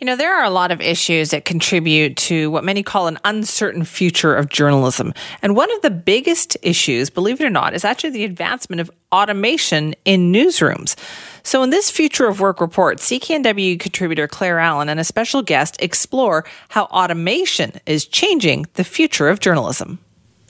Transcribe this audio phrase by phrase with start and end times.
[0.00, 3.18] You know, there are a lot of issues that contribute to what many call an
[3.22, 5.12] uncertain future of journalism.
[5.42, 8.90] And one of the biggest issues, believe it or not, is actually the advancement of
[9.12, 10.96] automation in newsrooms.
[11.42, 15.76] So, in this Future of Work report, CKNW contributor Claire Allen and a special guest
[15.82, 19.98] explore how automation is changing the future of journalism.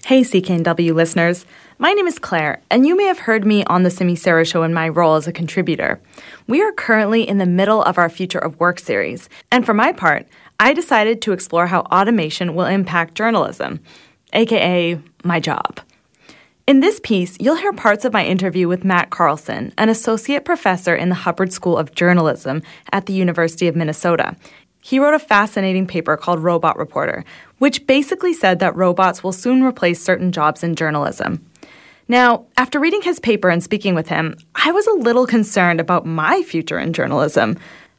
[0.06, 1.44] Hey, CKNW listeners.
[1.78, 4.64] My name is Claire, and you may have heard me on the Simi Sara Show
[4.64, 6.00] in my role as a contributor.
[6.48, 9.92] We are currently in the middle of our Future of Work series, and for my
[9.92, 10.26] part,
[10.58, 13.78] I decided to explore how automation will impact journalism,
[14.32, 15.80] aka my job.
[16.66, 20.94] In this piece, you'll hear parts of my interview with Matt Carlson, an associate professor
[20.94, 24.34] in the Hubbard School of Journalism at the University of Minnesota.
[24.82, 27.24] He wrote a fascinating paper called Robot Reporter,
[27.60, 31.44] which basically said that robots will soon replace certain jobs in journalism.
[32.08, 36.06] Now, after reading his paper and speaking with him, I was a little concerned about
[36.06, 37.58] my future in journalism.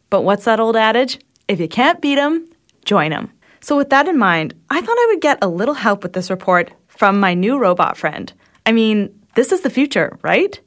[0.10, 1.20] But what's that old adage?
[1.48, 2.48] If you can't beat 'em,
[2.86, 3.30] join 'em.
[3.62, 6.32] So, with that in mind, I thought I would get a little help with this
[6.32, 8.34] report from my new robot friend.
[8.66, 10.60] I mean, this is the future, right?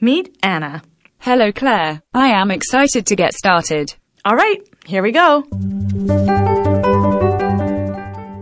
[0.00, 0.82] Meet Anna.
[1.18, 2.00] Hello, Claire.
[2.14, 3.94] I am excited to get started.
[4.24, 5.44] All right, here we go.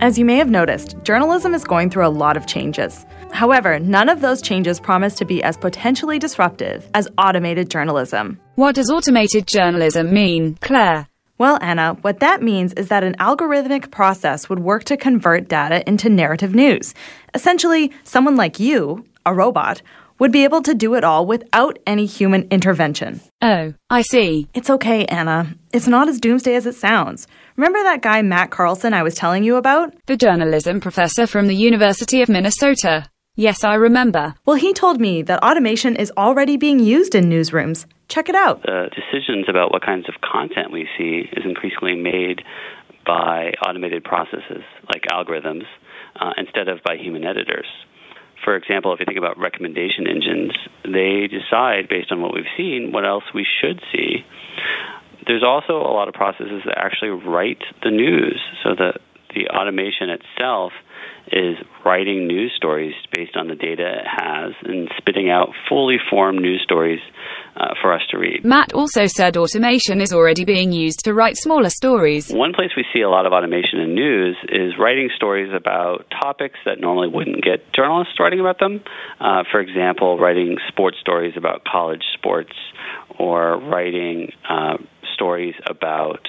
[0.07, 3.05] As you may have noticed, journalism is going through a lot of changes.
[3.33, 8.39] However, none of those changes promise to be as potentially disruptive as automated journalism.
[8.55, 11.09] What does automated journalism mean, Claire?
[11.39, 15.83] Well, Anna, what that means is that an algorithmic process would work to convert data
[15.89, 16.95] into narrative news.
[17.35, 19.83] Essentially, someone like you, a robot,
[20.19, 23.21] would be able to do it all without any human intervention.
[23.43, 24.49] Oh, I see.
[24.55, 25.55] It's okay, Anna.
[25.73, 27.27] It's not as doomsday as it sounds.
[27.57, 29.95] Remember that guy Matt Carlson I was telling you about?
[30.07, 33.09] The journalism professor from the University of Minnesota.
[33.35, 34.35] Yes, I remember.
[34.47, 37.85] Well, he told me that automation is already being used in newsrooms.
[38.09, 38.63] Check it out.
[38.63, 42.41] The decisions about what kinds of content we see is increasingly made
[43.05, 44.63] by automated processes
[44.93, 45.65] like algorithms
[46.19, 47.67] uh, instead of by human editors
[48.47, 50.53] for example, if you think about recommendation engines,
[50.85, 54.25] they decide based on what we've seen what else we should see.
[55.27, 58.93] There's also a lot of processes that actually write the news, so the
[59.35, 60.73] the automation itself
[61.33, 66.41] is writing news stories based on the data it has and spitting out fully formed
[66.41, 67.01] news stories
[67.57, 68.45] uh, for us to read.
[68.45, 72.31] Matt also said automation is already being used to write smaller stories.
[72.33, 76.59] One place we see a lot of automation in news is writing stories about topics
[76.65, 78.83] that normally wouldn't get journalists writing about them.
[79.21, 82.53] Uh, for example, writing sports stories about college sports
[83.19, 84.77] or writing uh,
[85.15, 86.21] stories about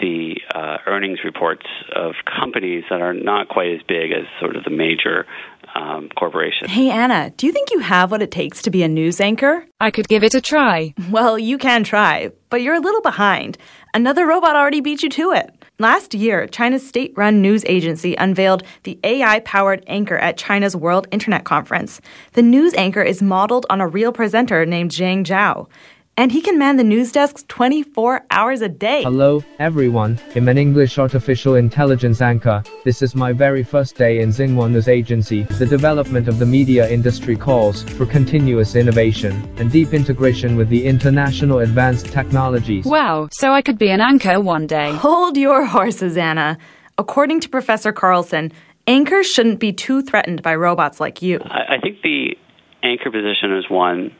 [0.00, 4.64] the uh, earnings reports of companies that are not quite as big as sort of
[4.64, 5.26] the major
[5.74, 6.70] um, corporations.
[6.70, 9.66] Hey, Anna, do you think you have what it takes to be a news anchor?
[9.80, 10.94] I could give it a try.
[11.10, 13.58] Well, you can try, but you're a little behind.
[13.92, 15.50] Another robot already beat you to it.
[15.78, 21.06] Last year, China's state run news agency unveiled the AI powered anchor at China's World
[21.10, 22.00] Internet Conference.
[22.32, 25.68] The news anchor is modeled on a real presenter named Zhang Zhao
[26.16, 29.02] and he can man the news desks 24 hours a day.
[29.02, 30.18] Hello, everyone.
[30.34, 32.62] I'm an English artificial intelligence anchor.
[32.84, 35.42] This is my very first day in Xinhua News Agency.
[35.44, 40.86] The development of the media industry calls for continuous innovation and deep integration with the
[40.86, 42.86] international advanced technologies.
[42.86, 44.92] Wow, so I could be an anchor one day.
[44.92, 46.56] Hold your horses, Anna.
[46.98, 48.52] According to Professor Carlson,
[48.86, 51.40] anchors shouldn't be too threatened by robots like you.
[51.44, 52.36] I, I think the
[52.82, 54.12] anchor position is one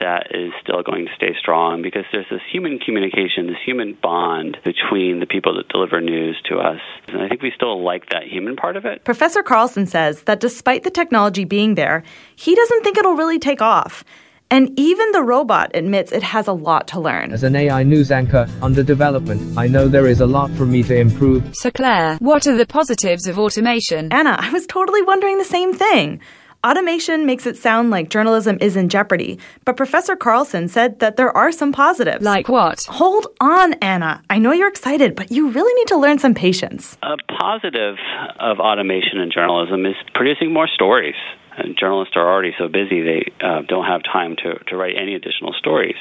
[0.00, 4.56] that is still going to stay strong because there's this human communication, this human bond
[4.64, 6.80] between the people that deliver news to us.
[7.08, 9.04] And I think we still like that human part of it.
[9.04, 12.02] Professor Carlson says that despite the technology being there,
[12.36, 14.04] he doesn't think it'll really take off.
[14.52, 17.32] And even the robot admits it has a lot to learn.
[17.32, 20.82] As an AI news anchor under development, I know there is a lot for me
[20.82, 21.42] to improve.
[21.56, 24.12] So, Claire, what are the positives of automation?
[24.12, 26.20] Anna, I was totally wondering the same thing.
[26.64, 31.36] Automation makes it sound like journalism is in jeopardy, but Professor Carlson said that there
[31.36, 32.24] are some positives.
[32.24, 32.84] Like what?
[32.84, 34.22] Hold on, Anna.
[34.30, 36.96] I know you're excited, but you really need to learn some patience.
[37.02, 37.96] A positive
[38.38, 41.16] of automation in journalism is producing more stories.
[41.56, 45.14] And journalists are already so busy they uh, don't have time to, to write any
[45.14, 45.96] additional stories.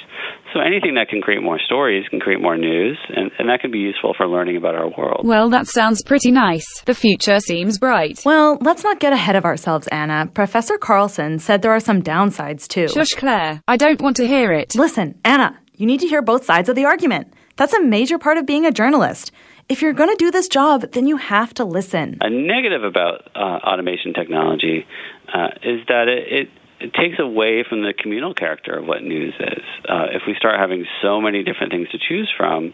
[0.53, 3.71] So anything that can create more stories can create more news, and, and that can
[3.71, 5.21] be useful for learning about our world.
[5.25, 6.65] Well, that sounds pretty nice.
[6.85, 8.21] The future seems bright.
[8.25, 10.27] Well, let's not get ahead of ourselves, Anna.
[10.33, 12.87] Professor Carlson said there are some downsides too.
[12.87, 13.61] Shush, Claire.
[13.67, 14.75] I don't want to hear it.
[14.75, 17.33] Listen, Anna, you need to hear both sides of the argument.
[17.55, 19.31] That's a major part of being a journalist.
[19.69, 22.17] If you're going to do this job, then you have to listen.
[22.21, 24.85] A negative about uh, automation technology
[25.33, 26.49] uh, is that it, it
[26.81, 29.63] it takes away from the communal character of what news is.
[29.87, 32.73] Uh, if we start having so many different things to choose from,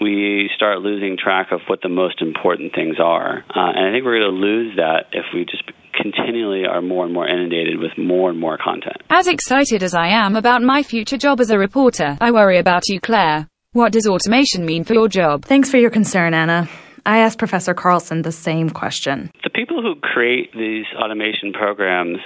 [0.00, 3.38] we start losing track of what the most important things are.
[3.48, 5.64] Uh, and I think we're going to lose that if we just
[5.94, 8.96] continually are more and more inundated with more and more content.
[9.10, 12.88] As excited as I am about my future job as a reporter, I worry about
[12.88, 13.48] you, Claire.
[13.74, 15.46] What does automation mean for your job?
[15.46, 16.68] Thanks for your concern, Anna.
[17.06, 19.30] I asked Professor Carlson the same question.
[19.44, 22.18] The people who create these automation programs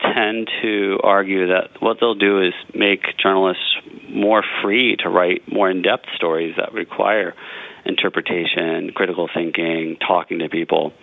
[0.00, 3.76] tend to argue that what they'll do is make journalists
[4.08, 7.34] more free to write more in depth stories that require
[7.84, 10.94] interpretation, critical thinking, talking to people.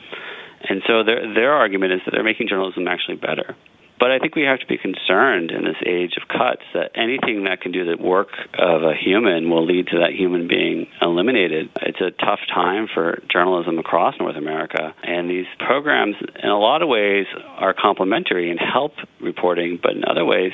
[0.68, 3.56] And so their, their argument is that they're making journalism actually better.
[4.01, 7.44] But I think we have to be concerned in this age of cuts that anything
[7.44, 11.69] that can do the work of a human will lead to that human being eliminated.
[11.83, 16.81] It's a tough time for journalism across North America, and these programs, in a lot
[16.81, 17.27] of ways,
[17.57, 20.53] are complementary and help reporting, but in other ways,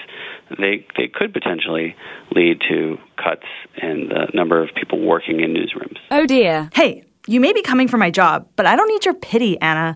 [0.60, 1.96] they they could potentially
[2.36, 3.48] lead to cuts
[3.82, 5.98] in the number of people working in newsrooms.
[6.12, 6.70] Oh dear.
[6.74, 9.96] Hey, you may be coming for my job, but I don't need your pity, Anna.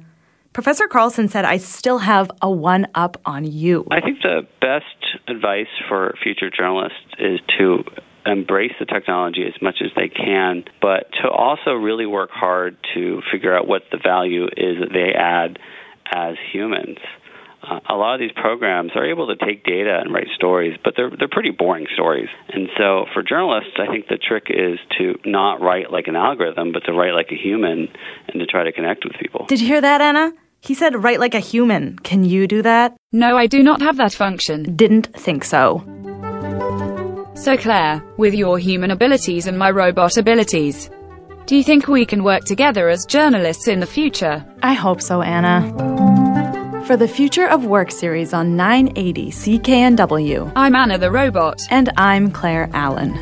[0.53, 3.87] Professor Carlson said I still have a one up on you.
[3.89, 4.85] I think the best
[5.29, 7.83] advice for future journalists is to
[8.25, 13.21] embrace the technology as much as they can, but to also really work hard to
[13.31, 15.57] figure out what the value is that they add
[16.13, 16.97] as humans.
[17.63, 20.93] Uh, a lot of these programs are able to take data and write stories, but
[20.97, 22.29] they're they're pretty boring stories.
[22.49, 26.71] And so for journalists, I think the trick is to not write like an algorithm,
[26.73, 27.87] but to write like a human
[28.27, 29.45] and to try to connect with people.
[29.47, 30.33] Did you hear that, Anna?
[30.61, 31.97] He said write like a human.
[31.99, 32.95] Can you do that?
[33.11, 34.75] No, I do not have that function.
[34.75, 35.83] Didn't think so.
[37.35, 40.91] So, Claire, with your human abilities and my robot abilities,
[41.47, 44.45] do you think we can work together as journalists in the future?
[44.61, 46.10] I hope so, Anna.
[46.87, 51.61] For the Future of Work series on 980 CKNW, I'm Anna the robot.
[51.69, 53.13] and I'm Claire Allen.